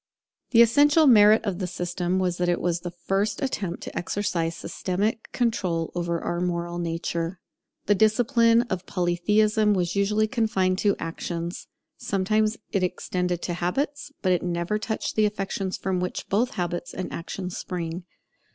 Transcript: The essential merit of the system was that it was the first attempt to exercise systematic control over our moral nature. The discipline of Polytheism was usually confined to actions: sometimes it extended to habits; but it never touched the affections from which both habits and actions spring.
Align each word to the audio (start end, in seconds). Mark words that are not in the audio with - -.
The 0.49 0.63
essential 0.63 1.05
merit 1.05 1.45
of 1.45 1.59
the 1.59 1.67
system 1.67 2.17
was 2.17 2.37
that 2.39 2.49
it 2.49 2.59
was 2.59 2.79
the 2.79 2.89
first 2.89 3.39
attempt 3.39 3.83
to 3.83 3.95
exercise 3.95 4.55
systematic 4.57 5.31
control 5.31 5.91
over 5.93 6.19
our 6.19 6.41
moral 6.41 6.79
nature. 6.79 7.39
The 7.85 7.93
discipline 7.93 8.63
of 8.63 8.87
Polytheism 8.87 9.75
was 9.75 9.95
usually 9.95 10.27
confined 10.27 10.79
to 10.79 10.95
actions: 10.97 11.67
sometimes 11.97 12.57
it 12.71 12.81
extended 12.81 13.43
to 13.43 13.53
habits; 13.53 14.11
but 14.23 14.31
it 14.31 14.41
never 14.41 14.79
touched 14.79 15.15
the 15.15 15.27
affections 15.27 15.77
from 15.77 15.99
which 15.99 16.27
both 16.29 16.55
habits 16.55 16.95
and 16.95 17.13
actions 17.13 17.55
spring. 17.55 18.05